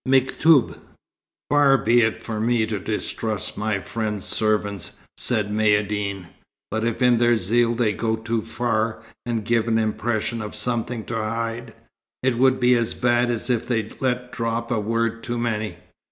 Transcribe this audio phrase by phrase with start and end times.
[0.09, 0.79] Mektûb!
[1.51, 6.25] "Far be it from me to distrust my friend's servants," said Maïeddine;
[6.71, 11.05] "but if in their zeal they go too far and give an impression of something
[11.05, 11.75] to hide,
[12.23, 15.77] it would be as bad as if they let drop a word too many."